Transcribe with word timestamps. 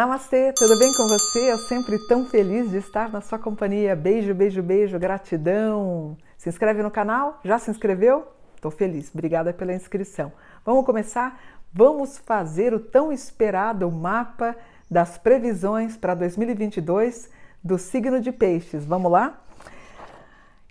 Namastê, 0.00 0.50
tudo 0.54 0.78
bem 0.78 0.94
com 0.94 1.06
você? 1.06 1.52
Eu 1.52 1.58
sempre 1.58 1.98
tão 2.08 2.24
feliz 2.24 2.70
de 2.70 2.78
estar 2.78 3.12
na 3.12 3.20
sua 3.20 3.38
companhia. 3.38 3.94
Beijo, 3.94 4.34
beijo, 4.34 4.62
beijo, 4.62 4.98
gratidão. 4.98 6.16
Se 6.38 6.48
inscreve 6.48 6.82
no 6.82 6.90
canal? 6.90 7.38
Já 7.44 7.58
se 7.58 7.70
inscreveu? 7.70 8.26
Estou 8.56 8.70
feliz, 8.70 9.10
obrigada 9.12 9.52
pela 9.52 9.74
inscrição. 9.74 10.32
Vamos 10.64 10.86
começar? 10.86 11.38
Vamos 11.70 12.16
fazer 12.16 12.72
o 12.72 12.80
tão 12.80 13.12
esperado 13.12 13.90
mapa 13.92 14.56
das 14.90 15.18
previsões 15.18 15.98
para 15.98 16.14
2022 16.14 17.28
do 17.62 17.76
signo 17.76 18.22
de 18.22 18.32
Peixes. 18.32 18.86
Vamos 18.86 19.12
lá? 19.12 19.38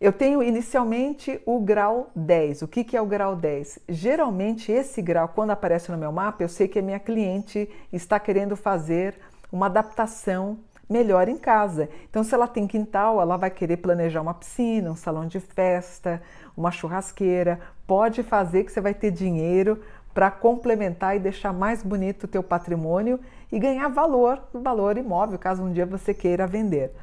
Eu 0.02 0.14
tenho 0.14 0.42
inicialmente 0.42 1.42
o 1.46 1.60
grau 1.60 2.10
10. 2.16 2.62
O 2.62 2.68
que, 2.70 2.86
que 2.86 2.96
é 2.96 3.02
o 3.02 3.06
grau 3.06 3.36
10? 3.36 3.80
Geralmente, 3.90 4.72
esse 4.72 5.02
grau, 5.02 5.28
quando 5.28 5.52
aparece 5.52 5.92
no 5.92 5.98
meu 5.98 6.10
mapa, 6.10 6.42
eu 6.42 6.48
sei 6.48 6.70
que 6.70 6.80
a 6.80 6.82
minha 6.82 7.00
cliente 7.00 7.70
está 7.92 8.18
querendo 8.18 8.56
fazer 8.56 9.16
uma 9.52 9.66
adaptação 9.66 10.58
melhor 10.90 11.28
em 11.28 11.38
casa. 11.38 11.90
Então, 12.10 12.24
se 12.24 12.34
ela 12.34 12.48
tem 12.48 12.66
quintal, 12.66 13.22
ela 13.22 13.36
vai 13.36 13.50
querer 13.50 13.76
planejar 13.76 14.22
uma 14.22 14.34
piscina, 14.34 14.90
um 14.90 14.96
salão 14.96 15.28
de 15.28 15.42
festa, 15.42 16.22
uma 16.56 16.72
churrasqueira. 16.72 17.60
Pode 17.86 18.24
fazer 18.24 18.64
que 18.64 18.72
você 18.72 18.80
vai 18.80 18.94
ter 18.94 19.12
dinheiro 19.12 19.84
para 20.14 20.32
complementar 20.32 21.18
e 21.18 21.20
deixar 21.20 21.52
mais 21.52 21.84
bonito 21.84 22.24
o 22.24 22.28
teu 22.28 22.42
patrimônio 22.42 23.20
e 23.52 23.60
ganhar 23.60 23.90
valor, 23.90 24.42
valor 24.54 24.98
imóvel, 24.98 25.38
caso 25.38 25.62
um 25.62 25.74
dia 25.74 25.86
você 25.86 26.14
queira 26.14 26.48
vender. 26.48 26.94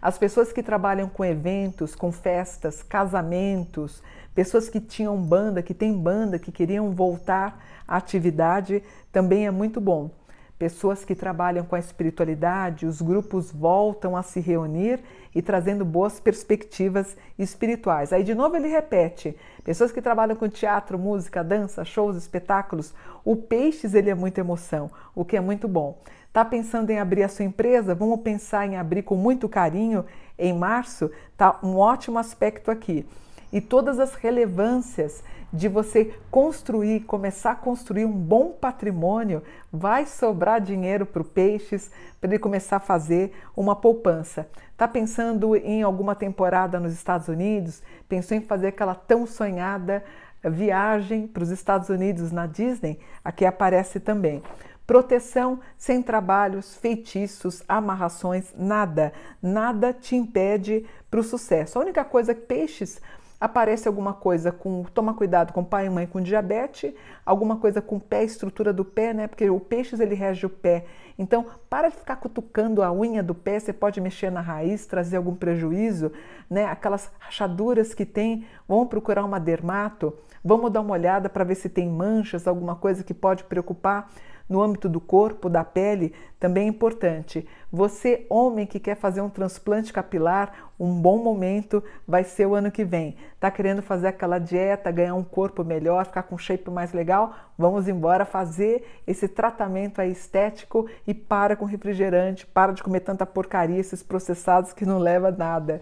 As 0.00 0.18
pessoas 0.18 0.52
que 0.52 0.62
trabalham 0.62 1.08
com 1.08 1.24
eventos, 1.24 1.94
com 1.94 2.12
festas, 2.12 2.82
casamentos, 2.82 4.02
pessoas 4.34 4.68
que 4.68 4.80
tinham 4.80 5.16
banda, 5.16 5.62
que 5.62 5.74
têm 5.74 5.92
banda, 5.96 6.38
que 6.38 6.52
queriam 6.52 6.90
voltar 6.92 7.64
à 7.88 7.96
atividade, 7.96 8.82
também 9.10 9.46
é 9.46 9.50
muito 9.50 9.80
bom. 9.80 10.10
Pessoas 10.58 11.04
que 11.04 11.14
trabalham 11.14 11.66
com 11.66 11.76
a 11.76 11.78
espiritualidade, 11.78 12.86
os 12.86 13.02
grupos 13.02 13.52
voltam 13.52 14.16
a 14.16 14.22
se 14.22 14.40
reunir 14.40 15.00
e 15.34 15.42
trazendo 15.42 15.84
boas 15.84 16.18
perspectivas 16.18 17.14
espirituais. 17.38 18.10
Aí 18.10 18.24
de 18.24 18.34
novo 18.34 18.56
ele 18.56 18.68
repete: 18.68 19.36
pessoas 19.62 19.92
que 19.92 20.00
trabalham 20.00 20.34
com 20.34 20.48
teatro, 20.48 20.98
música, 20.98 21.44
dança, 21.44 21.84
shows, 21.84 22.16
espetáculos. 22.16 22.94
O 23.22 23.36
peixes 23.36 23.92
ele 23.92 24.08
é 24.08 24.14
muita 24.14 24.40
emoção, 24.40 24.90
o 25.14 25.26
que 25.26 25.36
é 25.36 25.40
muito 25.40 25.68
bom. 25.68 25.98
Está 26.36 26.44
pensando 26.44 26.90
em 26.90 26.98
abrir 26.98 27.22
a 27.22 27.30
sua 27.30 27.46
empresa? 27.46 27.94
Vamos 27.94 28.20
pensar 28.20 28.66
em 28.66 28.76
abrir 28.76 29.00
com 29.04 29.16
muito 29.16 29.48
carinho 29.48 30.04
em 30.38 30.52
março? 30.52 31.10
Tá 31.34 31.58
um 31.62 31.78
ótimo 31.78 32.18
aspecto 32.18 32.70
aqui. 32.70 33.06
E 33.50 33.58
todas 33.58 33.98
as 33.98 34.14
relevâncias 34.16 35.24
de 35.50 35.66
você 35.66 36.14
construir, 36.30 37.04
começar 37.04 37.52
a 37.52 37.56
construir 37.56 38.04
um 38.04 38.12
bom 38.12 38.50
patrimônio, 38.50 39.42
vai 39.72 40.04
sobrar 40.04 40.60
dinheiro 40.60 41.06
para 41.06 41.22
o 41.22 41.24
peixes 41.24 41.90
para 42.20 42.28
ele 42.28 42.38
começar 42.38 42.76
a 42.76 42.80
fazer 42.80 43.32
uma 43.56 43.74
poupança. 43.74 44.46
Está 44.72 44.86
pensando 44.86 45.56
em 45.56 45.82
alguma 45.82 46.14
temporada 46.14 46.78
nos 46.78 46.92
Estados 46.92 47.28
Unidos? 47.28 47.82
Pensou 48.10 48.36
em 48.36 48.42
fazer 48.42 48.66
aquela 48.66 48.94
tão 48.94 49.26
sonhada 49.26 50.04
viagem 50.44 51.26
para 51.26 51.42
os 51.42 51.48
Estados 51.48 51.88
Unidos 51.88 52.30
na 52.30 52.46
Disney? 52.46 53.00
Aqui 53.24 53.46
aparece 53.46 53.98
também. 53.98 54.42
Proteção 54.86 55.58
sem 55.76 56.00
trabalhos, 56.00 56.76
feitiços, 56.76 57.62
amarrações, 57.66 58.54
nada, 58.56 59.12
nada 59.42 59.92
te 59.92 60.14
impede 60.14 60.86
para 61.10 61.20
o 61.20 61.24
sucesso. 61.24 61.78
A 61.78 61.82
única 61.82 62.04
coisa 62.04 62.34
que 62.34 62.42
peixes 62.42 63.00
aparece 63.40 63.86
alguma 63.86 64.14
coisa 64.14 64.50
com 64.50 64.84
toma 64.94 65.12
cuidado 65.12 65.52
com 65.52 65.62
pai 65.62 65.86
e 65.86 65.90
mãe 65.90 66.06
com 66.06 66.20
diabetes, 66.20 66.94
alguma 67.24 67.56
coisa 67.56 67.82
com 67.82 67.98
pé, 67.98 68.24
estrutura 68.24 68.72
do 68.72 68.84
pé, 68.84 69.12
né? 69.12 69.26
Porque 69.26 69.48
o 69.50 69.60
peixes 69.60 70.00
ele 70.00 70.14
rege 70.14 70.46
o 70.46 70.50
pé. 70.50 70.84
Então, 71.18 71.46
para 71.68 71.88
de 71.88 71.96
ficar 71.96 72.16
cutucando 72.16 72.82
a 72.82 72.92
unha 72.92 73.22
do 73.22 73.34
pé, 73.34 73.58
você 73.58 73.72
pode 73.72 74.00
mexer 74.00 74.30
na 74.30 74.40
raiz, 74.40 74.86
trazer 74.86 75.16
algum 75.16 75.34
prejuízo, 75.34 76.12
né? 76.48 76.64
Aquelas 76.64 77.10
rachaduras 77.18 77.92
que 77.92 78.06
tem, 78.06 78.46
vamos 78.68 78.88
procurar 78.88 79.24
uma 79.24 79.38
dermato, 79.38 80.14
vamos 80.44 80.70
dar 80.70 80.80
uma 80.80 80.92
olhada 80.92 81.28
para 81.28 81.44
ver 81.44 81.56
se 81.56 81.68
tem 81.68 81.88
manchas, 81.88 82.46
alguma 82.46 82.76
coisa 82.76 83.04
que 83.04 83.14
pode 83.14 83.44
preocupar 83.44 84.10
no 84.48 84.62
âmbito 84.62 84.88
do 84.88 85.00
corpo, 85.00 85.48
da 85.48 85.64
pele, 85.64 86.14
também 86.38 86.64
é 86.64 86.68
importante. 86.68 87.46
Você, 87.72 88.26
homem 88.28 88.66
que 88.66 88.78
quer 88.78 88.94
fazer 88.94 89.20
um 89.20 89.28
transplante 89.28 89.92
capilar, 89.92 90.70
um 90.78 91.00
bom 91.00 91.18
momento 91.18 91.82
vai 92.06 92.22
ser 92.24 92.46
o 92.46 92.54
ano 92.54 92.70
que 92.70 92.84
vem. 92.84 93.16
Tá 93.40 93.50
querendo 93.50 93.82
fazer 93.82 94.08
aquela 94.08 94.38
dieta, 94.38 94.90
ganhar 94.90 95.14
um 95.14 95.24
corpo 95.24 95.64
melhor, 95.64 96.06
ficar 96.06 96.22
com 96.24 96.34
um 96.34 96.38
shape 96.38 96.70
mais 96.70 96.92
legal? 96.92 97.34
Vamos 97.58 97.88
embora 97.88 98.24
fazer 98.24 98.86
esse 99.06 99.26
tratamento 99.26 100.00
aí 100.00 100.12
estético 100.12 100.88
e 101.06 101.14
para 101.14 101.56
com 101.56 101.64
refrigerante, 101.64 102.46
para 102.46 102.72
de 102.72 102.82
comer 102.82 103.00
tanta 103.00 103.26
porcaria, 103.26 103.78
esses 103.78 104.02
processados 104.02 104.72
que 104.72 104.86
não 104.86 104.98
leva 104.98 105.28
a 105.28 105.32
nada. 105.32 105.80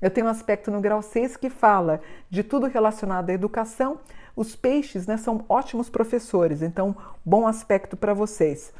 Eu 0.00 0.10
tenho 0.10 0.26
um 0.26 0.30
aspecto 0.30 0.70
no 0.70 0.80
grau 0.80 1.02
6 1.02 1.36
que 1.36 1.50
fala 1.50 2.00
de 2.30 2.42
tudo 2.42 2.66
relacionado 2.66 3.28
à 3.28 3.34
educação, 3.34 3.98
os 4.40 4.56
peixes 4.56 5.06
né, 5.06 5.18
são 5.18 5.44
ótimos 5.50 5.90
professores, 5.90 6.62
então, 6.62 6.96
bom 7.22 7.46
aspecto 7.46 7.94
para 7.94 8.14
vocês. 8.14 8.72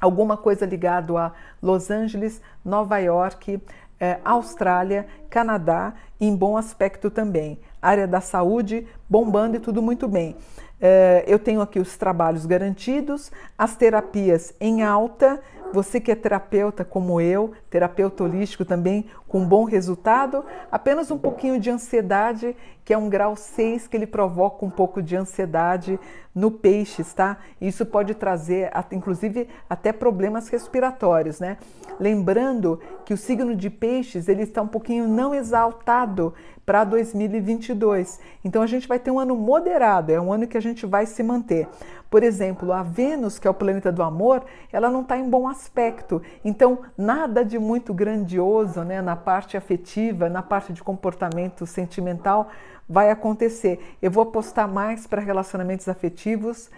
Alguma 0.00 0.34
coisa 0.34 0.64
ligado 0.64 1.18
a 1.18 1.34
Los 1.60 1.90
Angeles, 1.90 2.40
Nova 2.64 2.96
York, 2.96 3.60
eh, 4.00 4.18
Austrália, 4.24 5.06
Canadá, 5.28 5.92
em 6.18 6.34
bom 6.34 6.56
aspecto 6.56 7.10
também. 7.10 7.60
Área 7.82 8.06
da 8.06 8.22
saúde, 8.22 8.88
bombando 9.10 9.58
e 9.58 9.60
tudo 9.60 9.82
muito 9.82 10.08
bem. 10.08 10.36
Eh, 10.80 11.22
eu 11.26 11.38
tenho 11.38 11.60
aqui 11.60 11.78
os 11.78 11.98
trabalhos 11.98 12.46
garantidos, 12.46 13.30
as 13.58 13.76
terapias 13.76 14.54
em 14.58 14.82
alta, 14.82 15.38
você 15.72 16.00
que 16.00 16.10
é 16.10 16.14
terapeuta 16.14 16.84
como 16.84 17.20
eu, 17.20 17.52
terapeuta 17.70 18.24
holístico 18.24 18.64
também, 18.64 19.06
com 19.28 19.44
bom 19.44 19.64
resultado, 19.64 20.44
apenas 20.70 21.10
um 21.10 21.18
pouquinho 21.18 21.58
de 21.60 21.70
ansiedade, 21.70 22.56
que 22.84 22.92
é 22.92 22.98
um 22.98 23.08
grau 23.08 23.36
6 23.36 23.86
que 23.86 23.96
ele 23.96 24.06
provoca 24.06 24.64
um 24.64 24.70
pouco 24.70 25.02
de 25.02 25.16
ansiedade 25.16 25.98
no 26.34 26.50
peixes, 26.50 27.12
tá? 27.12 27.38
Isso 27.60 27.84
pode 27.84 28.14
trazer, 28.14 28.70
inclusive, 28.90 29.48
até 29.68 29.92
problemas 29.92 30.48
respiratórios, 30.48 31.38
né? 31.38 31.58
Lembrando 32.00 32.80
que 33.04 33.12
o 33.12 33.16
signo 33.16 33.54
de 33.54 33.68
peixes, 33.68 34.28
ele 34.28 34.42
está 34.42 34.62
um 34.62 34.66
pouquinho 34.66 35.06
não 35.06 35.34
exaltado 35.34 36.34
para 36.64 36.84
2022. 36.84 38.18
Então 38.44 38.62
a 38.62 38.66
gente 38.66 38.88
vai 38.88 38.98
ter 38.98 39.10
um 39.10 39.18
ano 39.18 39.36
moderado, 39.36 40.10
é 40.10 40.20
um 40.20 40.32
ano 40.32 40.46
que 40.46 40.56
a 40.56 40.62
gente 40.62 40.86
vai 40.86 41.06
se 41.06 41.22
manter. 41.22 41.68
Por 42.08 42.22
exemplo, 42.22 42.72
a 42.72 42.82
Vênus, 42.82 43.38
que 43.38 43.48
é 43.48 43.50
o 43.50 43.54
planeta 43.54 43.90
do 43.90 44.02
amor, 44.02 44.44
ela 44.70 44.90
não 44.90 45.00
está 45.00 45.16
em 45.16 45.28
bom 45.28 45.48
aspecto. 45.48 46.20
Então, 46.44 46.80
nada 46.96 47.42
de 47.42 47.58
muito 47.58 47.94
grandioso 47.94 48.82
né, 48.82 49.00
na 49.00 49.16
parte 49.16 49.56
afetiva, 49.56 50.28
na 50.28 50.42
parte 50.42 50.74
de 50.74 50.82
comportamento 50.82 51.66
sentimental 51.66 52.50
vai 52.92 53.10
acontecer. 53.10 53.96
Eu 54.02 54.10
vou 54.10 54.24
apostar 54.24 54.68
mais 54.68 55.06
para 55.06 55.22
relacionamentos 55.22 55.88
afetivos 55.88 56.68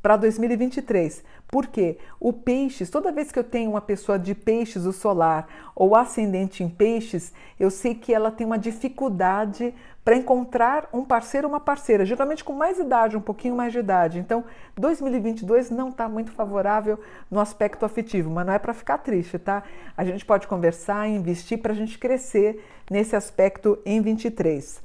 para 0.00 0.16
2023. 0.16 1.22
Por 1.46 1.66
quê? 1.66 1.98
O 2.18 2.32
peixes, 2.32 2.88
toda 2.88 3.12
vez 3.12 3.30
que 3.30 3.38
eu 3.38 3.44
tenho 3.44 3.70
uma 3.70 3.80
pessoa 3.82 4.18
de 4.18 4.34
peixes, 4.34 4.86
o 4.86 4.92
solar, 4.92 5.46
ou 5.76 5.94
ascendente 5.94 6.64
em 6.64 6.68
peixes, 6.70 7.34
eu 7.60 7.70
sei 7.70 7.94
que 7.94 8.14
ela 8.14 8.30
tem 8.30 8.46
uma 8.46 8.58
dificuldade 8.58 9.74
para 10.02 10.16
encontrar 10.16 10.88
um 10.92 11.04
parceiro 11.04 11.46
ou 11.46 11.52
uma 11.52 11.60
parceira, 11.60 12.04
geralmente 12.04 12.42
com 12.42 12.54
mais 12.54 12.78
idade, 12.78 13.16
um 13.16 13.20
pouquinho 13.20 13.54
mais 13.54 13.72
de 13.72 13.78
idade. 13.78 14.18
Então, 14.18 14.44
2022 14.76 15.70
não 15.70 15.90
está 15.90 16.08
muito 16.08 16.32
favorável 16.32 16.98
no 17.30 17.38
aspecto 17.38 17.84
afetivo, 17.84 18.30
mas 18.30 18.46
não 18.46 18.54
é 18.54 18.58
para 18.58 18.74
ficar 18.74 18.98
triste, 18.98 19.38
tá? 19.38 19.62
A 19.96 20.04
gente 20.04 20.24
pode 20.24 20.48
conversar, 20.48 21.06
investir 21.06 21.58
para 21.58 21.72
a 21.72 21.76
gente 21.76 21.98
crescer 21.98 22.64
nesse 22.90 23.14
aspecto 23.14 23.78
em 23.84 24.00
23. 24.00 24.82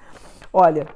Olha, 0.51 0.87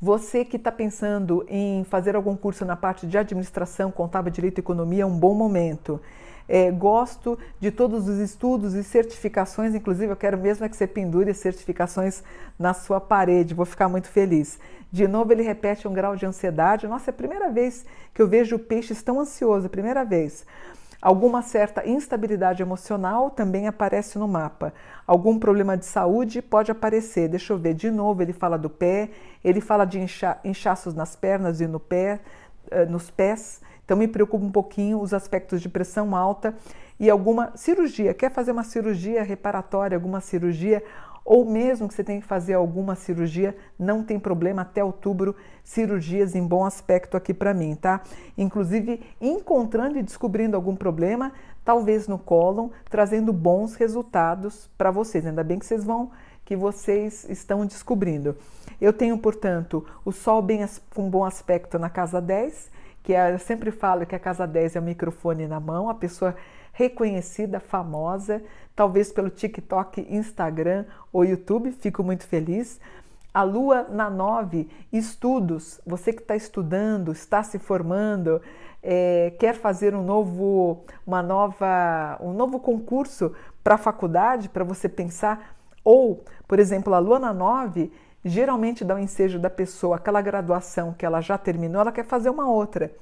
você 0.00 0.44
que 0.44 0.56
está 0.56 0.70
pensando 0.70 1.44
em 1.48 1.82
fazer 1.84 2.14
algum 2.14 2.36
curso 2.36 2.64
na 2.64 2.76
parte 2.76 3.06
de 3.06 3.16
administração, 3.16 3.90
contábil, 3.90 4.30
direito 4.30 4.58
e 4.58 4.60
economia, 4.60 5.02
é 5.02 5.06
um 5.06 5.18
bom 5.18 5.34
momento. 5.34 6.00
É, 6.48 6.70
gosto 6.70 7.36
de 7.58 7.72
todos 7.72 8.08
os 8.08 8.18
estudos 8.18 8.74
e 8.74 8.84
certificações, 8.84 9.74
inclusive 9.74 10.12
eu 10.12 10.16
quero 10.16 10.38
mesmo 10.38 10.64
é 10.64 10.68
que 10.68 10.76
você 10.76 10.86
pendure 10.86 11.34
certificações 11.34 12.22
na 12.56 12.72
sua 12.72 13.00
parede, 13.00 13.52
vou 13.52 13.66
ficar 13.66 13.88
muito 13.88 14.08
feliz. 14.08 14.60
De 14.92 15.08
novo, 15.08 15.32
ele 15.32 15.42
repete 15.42 15.88
um 15.88 15.92
grau 15.92 16.14
de 16.14 16.24
ansiedade. 16.24 16.86
Nossa, 16.86 17.10
é 17.10 17.12
a 17.12 17.14
primeira 17.14 17.50
vez 17.50 17.84
que 18.14 18.22
eu 18.22 18.28
vejo 18.28 18.58
peixes 18.58 19.02
tão 19.02 19.18
ansioso, 19.18 19.68
primeira 19.68 20.04
vez. 20.04 20.46
Alguma 21.00 21.42
certa 21.42 21.86
instabilidade 21.86 22.62
emocional 22.62 23.30
também 23.30 23.68
aparece 23.68 24.18
no 24.18 24.26
mapa. 24.26 24.72
Algum 25.06 25.38
problema 25.38 25.76
de 25.76 25.84
saúde 25.84 26.40
pode 26.40 26.70
aparecer. 26.70 27.28
Deixa 27.28 27.52
eu 27.52 27.58
ver, 27.58 27.74
de 27.74 27.90
novo 27.90 28.22
ele 28.22 28.32
fala 28.32 28.56
do 28.58 28.70
pé, 28.70 29.10
ele 29.44 29.60
fala 29.60 29.84
de 29.84 30.00
incha 30.00 30.38
inchaços 30.44 30.94
nas 30.94 31.14
pernas 31.14 31.60
e 31.60 31.66
no 31.66 31.78
pé, 31.78 32.20
uh, 32.72 32.90
nos 32.90 33.10
pés. 33.10 33.60
Então 33.84 33.96
me 33.96 34.08
preocupa 34.08 34.44
um 34.44 34.50
pouquinho 34.50 35.00
os 35.00 35.14
aspectos 35.14 35.60
de 35.60 35.68
pressão 35.68 36.16
alta 36.16 36.54
e 36.98 37.08
alguma 37.10 37.52
cirurgia. 37.54 38.14
Quer 38.14 38.32
fazer 38.32 38.52
uma 38.52 38.64
cirurgia 38.64 39.22
reparatória, 39.22 39.96
alguma 39.96 40.20
cirurgia? 40.20 40.82
Ou 41.26 41.44
mesmo 41.44 41.88
que 41.88 41.94
você 41.94 42.04
tenha 42.04 42.20
que 42.20 42.26
fazer 42.26 42.54
alguma 42.54 42.94
cirurgia, 42.94 43.56
não 43.76 44.04
tem 44.04 44.16
problema, 44.16 44.62
até 44.62 44.82
outubro, 44.84 45.34
cirurgias 45.64 46.36
em 46.36 46.46
bom 46.46 46.64
aspecto 46.64 47.16
aqui 47.16 47.34
para 47.34 47.52
mim, 47.52 47.74
tá? 47.74 48.00
Inclusive, 48.38 49.02
encontrando 49.20 49.98
e 49.98 50.02
descobrindo 50.02 50.54
algum 50.54 50.76
problema, 50.76 51.32
talvez 51.64 52.06
no 52.06 52.16
cólon, 52.16 52.68
trazendo 52.88 53.32
bons 53.32 53.74
resultados 53.74 54.70
para 54.78 54.92
vocês. 54.92 55.26
Ainda 55.26 55.42
bem 55.42 55.58
que 55.58 55.66
vocês 55.66 55.84
vão 55.84 56.12
que 56.44 56.54
vocês 56.54 57.28
estão 57.28 57.66
descobrindo. 57.66 58.36
Eu 58.80 58.92
tenho, 58.92 59.18
portanto, 59.18 59.84
o 60.04 60.12
Sol 60.12 60.40
bem 60.40 60.64
com 60.94 61.10
bom 61.10 61.24
aspecto 61.24 61.76
na 61.76 61.90
casa 61.90 62.20
10, 62.20 62.70
que 63.02 63.12
é, 63.12 63.32
eu 63.34 63.38
sempre 63.40 63.72
falo 63.72 64.06
que 64.06 64.14
a 64.14 64.18
casa 64.18 64.46
10 64.46 64.76
é 64.76 64.80
o 64.80 64.82
microfone 64.82 65.48
na 65.48 65.58
mão, 65.58 65.90
a 65.90 65.94
pessoa 65.94 66.36
reconhecida, 66.76 67.58
famosa, 67.58 68.42
talvez 68.74 69.10
pelo 69.10 69.30
TikTok, 69.30 70.06
Instagram 70.10 70.84
ou 71.10 71.24
YouTube, 71.24 71.72
fico 71.72 72.04
muito 72.04 72.26
feliz. 72.26 72.78
A 73.32 73.42
Lua 73.42 73.86
na 73.90 74.10
9, 74.10 74.68
estudos, 74.92 75.80
você 75.86 76.12
que 76.12 76.20
está 76.20 76.36
estudando, 76.36 77.12
está 77.12 77.42
se 77.42 77.58
formando, 77.58 78.42
é, 78.82 79.32
quer 79.38 79.54
fazer 79.54 79.94
um 79.94 80.02
novo, 80.02 80.84
uma 81.06 81.22
nova, 81.22 82.18
um 82.20 82.34
novo 82.34 82.60
concurso 82.60 83.32
para 83.64 83.76
a 83.76 83.78
faculdade, 83.78 84.50
para 84.50 84.62
você 84.62 84.86
pensar, 84.86 85.56
ou, 85.82 86.24
por 86.46 86.58
exemplo, 86.58 86.92
a 86.94 86.98
Lua 86.98 87.18
na 87.18 87.32
9 87.32 87.90
geralmente 88.22 88.84
dá 88.84 88.94
o 88.94 88.98
um 88.98 89.00
ensejo 89.00 89.38
da 89.38 89.48
pessoa, 89.48 89.96
aquela 89.96 90.20
graduação 90.20 90.92
que 90.92 91.06
ela 91.06 91.22
já 91.22 91.38
terminou, 91.38 91.80
ela 91.80 91.92
quer 91.92 92.04
fazer 92.04 92.28
uma 92.28 92.50
outra. 92.50 92.92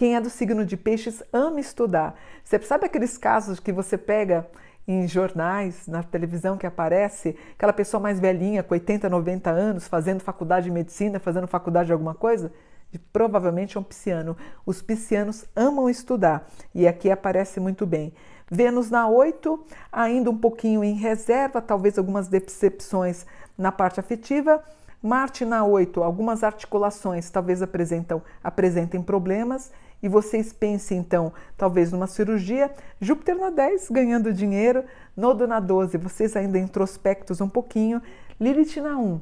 Quem 0.00 0.16
é 0.16 0.20
do 0.22 0.30
signo 0.30 0.64
de 0.64 0.78
peixes 0.78 1.22
ama 1.30 1.60
estudar. 1.60 2.18
Você 2.42 2.58
sabe 2.60 2.86
aqueles 2.86 3.18
casos 3.18 3.60
que 3.60 3.70
você 3.70 3.98
pega 3.98 4.48
em 4.88 5.06
jornais, 5.06 5.86
na 5.86 6.02
televisão 6.02 6.56
que 6.56 6.66
aparece, 6.66 7.36
aquela 7.52 7.70
pessoa 7.70 8.00
mais 8.00 8.18
velhinha, 8.18 8.62
com 8.62 8.72
80, 8.72 9.10
90 9.10 9.50
anos, 9.50 9.86
fazendo 9.86 10.22
faculdade 10.22 10.64
de 10.64 10.70
medicina, 10.70 11.20
fazendo 11.20 11.46
faculdade 11.46 11.88
de 11.88 11.92
alguma 11.92 12.14
coisa? 12.14 12.50
E 12.90 12.98
provavelmente 12.98 13.76
é 13.76 13.80
um 13.80 13.82
pisciano. 13.82 14.38
Os 14.64 14.80
piscianos 14.80 15.44
amam 15.54 15.90
estudar 15.90 16.48
e 16.74 16.88
aqui 16.88 17.10
aparece 17.10 17.60
muito 17.60 17.84
bem. 17.84 18.14
Vênus 18.50 18.90
na 18.90 19.06
8, 19.06 19.66
ainda 19.92 20.30
um 20.30 20.38
pouquinho 20.38 20.82
em 20.82 20.94
reserva, 20.94 21.60
talvez 21.60 21.98
algumas 21.98 22.26
decepções 22.26 23.26
na 23.58 23.70
parte 23.70 24.00
afetiva. 24.00 24.64
Marte 25.02 25.46
na 25.46 25.64
8, 25.64 26.02
algumas 26.02 26.44
articulações 26.44 27.30
talvez 27.30 27.62
apresentam, 27.62 28.22
apresentem 28.44 29.00
problemas 29.02 29.70
e 30.02 30.08
vocês 30.08 30.52
pensem 30.52 30.98
então, 30.98 31.32
talvez 31.56 31.92
numa 31.92 32.06
cirurgia, 32.06 32.70
Júpiter 33.00 33.36
na 33.36 33.50
10 33.50 33.90
ganhando 33.90 34.32
dinheiro, 34.32 34.84
Nodo 35.16 35.46
na 35.46 35.60
12, 35.60 35.98
vocês 35.98 36.36
ainda 36.36 36.58
introspectos 36.58 37.40
um 37.40 37.48
pouquinho, 37.48 38.00
Lilith 38.40 38.80
na 38.80 38.96
1. 38.96 39.20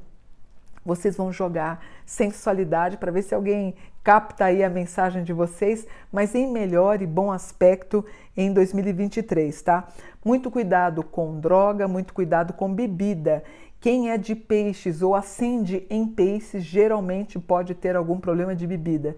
Vocês 0.85 1.17
vão 1.17 1.33
jogar 1.33 1.85
sensualidade 2.07 2.97
para 2.97 3.13
ver 3.13 3.23
se 3.23 3.35
alguém 3.35 3.75
capta 4.03 4.47
aí 4.47 4.65
a 4.65 4.71
mensagem 4.71 5.23
de 5.23 5.33
vocês, 5.33 5.87
mas 6.11 6.35
em 6.35 6.51
melhor 6.51 7.03
e 7.03 7.07
bom 7.07 7.31
aspecto 7.31 8.05
em 8.37 8.53
2023, 8.53 9.61
tá? 9.61 9.89
Muito 10.25 10.51
cuidado 10.51 11.03
com 11.03 11.39
droga, 11.39 11.87
muito 11.87 12.15
cuidado 12.15 12.53
com 12.53 12.73
bebida. 12.73 13.43
Quem 13.81 14.11
é 14.11 14.17
de 14.17 14.35
peixes 14.35 15.03
ou 15.03 15.15
acende 15.15 15.87
em 15.91 16.07
peixes 16.07 16.65
geralmente 16.65 17.39
pode 17.39 17.75
ter 17.75 17.95
algum 17.95 18.19
problema 18.19 18.55
de 18.55 18.67
bebida. 18.67 19.15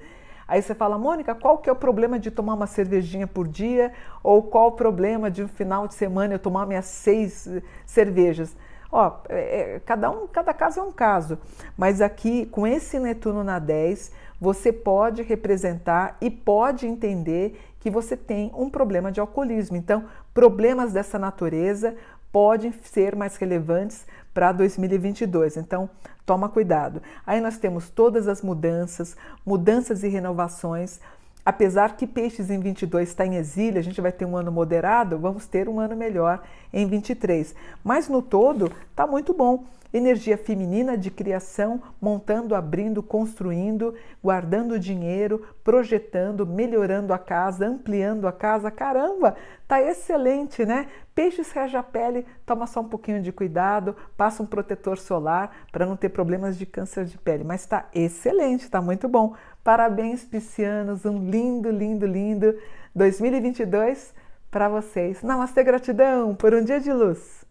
Aí 0.50 0.60
você 0.60 0.74
fala, 0.74 0.98
Mônica, 0.98 1.32
qual 1.32 1.58
que 1.58 1.70
é 1.70 1.72
o 1.72 1.76
problema 1.76 2.18
de 2.18 2.28
tomar 2.28 2.54
uma 2.54 2.66
cervejinha 2.66 3.24
por 3.24 3.46
dia? 3.46 3.92
Ou 4.20 4.42
qual 4.42 4.66
o 4.66 4.72
problema 4.72 5.30
de 5.30 5.44
um 5.44 5.46
final 5.46 5.86
de 5.86 5.94
semana 5.94 6.34
eu 6.34 6.40
tomar 6.40 6.66
minhas 6.66 6.86
seis 6.86 7.46
eh, 7.46 7.62
cervejas? 7.86 8.56
Ó, 8.90 9.18
é, 9.28 9.76
é, 9.76 9.80
cada, 9.86 10.10
um, 10.10 10.26
cada 10.26 10.52
caso 10.52 10.80
é 10.80 10.82
um 10.82 10.90
caso, 10.90 11.38
mas 11.78 12.00
aqui 12.00 12.46
com 12.46 12.66
esse 12.66 12.98
Netuno 12.98 13.44
na 13.44 13.60
10, 13.60 14.10
você 14.40 14.72
pode 14.72 15.22
representar 15.22 16.16
e 16.20 16.28
pode 16.28 16.84
entender 16.84 17.56
que 17.78 17.88
você 17.88 18.16
tem 18.16 18.50
um 18.52 18.68
problema 18.68 19.12
de 19.12 19.20
alcoolismo. 19.20 19.76
Então, 19.76 20.06
problemas 20.34 20.92
dessa 20.92 21.16
natureza 21.16 21.94
podem 22.32 22.72
ser 22.82 23.14
mais 23.14 23.36
relevantes 23.36 24.04
para 24.32 24.52
2022. 24.52 25.56
Então, 25.56 25.88
toma 26.24 26.48
cuidado. 26.48 27.02
Aí 27.26 27.40
nós 27.40 27.58
temos 27.58 27.90
todas 27.90 28.28
as 28.28 28.42
mudanças, 28.42 29.16
mudanças 29.44 30.02
e 30.02 30.08
renovações. 30.08 31.00
Apesar 31.44 31.96
que 31.96 32.06
Peixes 32.06 32.50
em 32.50 32.60
22 32.60 33.08
está 33.08 33.26
em 33.26 33.36
exílio, 33.36 33.78
a 33.78 33.82
gente 33.82 34.00
vai 34.00 34.12
ter 34.12 34.24
um 34.24 34.36
ano 34.36 34.52
moderado, 34.52 35.18
vamos 35.18 35.46
ter 35.46 35.68
um 35.68 35.80
ano 35.80 35.96
melhor 35.96 36.42
em 36.72 36.86
23. 36.86 37.54
Mas 37.82 38.08
no 38.08 38.20
todo, 38.20 38.70
está 38.92 39.06
muito 39.06 39.32
bom 39.32 39.64
energia 39.92 40.38
feminina 40.38 40.96
de 40.96 41.10
criação, 41.10 41.82
montando, 42.00 42.54
abrindo, 42.54 43.02
construindo, 43.02 43.94
guardando 44.22 44.78
dinheiro, 44.78 45.44
projetando, 45.64 46.46
melhorando 46.46 47.12
a 47.12 47.18
casa, 47.18 47.66
ampliando 47.66 48.26
a 48.28 48.32
casa. 48.32 48.70
Caramba, 48.70 49.36
tá 49.66 49.82
excelente, 49.82 50.64
né? 50.64 50.86
Peixes 51.20 51.52
rege 51.52 51.76
a 51.76 51.82
pele, 51.82 52.24
toma 52.46 52.66
só 52.66 52.80
um 52.80 52.88
pouquinho 52.88 53.20
de 53.20 53.30
cuidado, 53.30 53.94
passa 54.16 54.42
um 54.42 54.46
protetor 54.46 54.96
solar 54.96 55.54
para 55.70 55.84
não 55.84 55.94
ter 55.94 56.08
problemas 56.08 56.56
de 56.56 56.64
câncer 56.64 57.04
de 57.04 57.18
pele, 57.18 57.44
mas 57.44 57.60
está 57.60 57.90
excelente, 57.94 58.62
está 58.62 58.80
muito 58.80 59.06
bom. 59.06 59.34
Parabéns, 59.62 60.24
piscianos, 60.24 61.04
um 61.04 61.28
lindo, 61.28 61.70
lindo, 61.70 62.06
lindo 62.06 62.58
2022 62.94 64.14
para 64.50 64.70
vocês. 64.70 65.22
Namastê, 65.22 65.62
gratidão 65.62 66.34
por 66.34 66.54
um 66.54 66.64
dia 66.64 66.80
de 66.80 66.90
luz. 66.90 67.49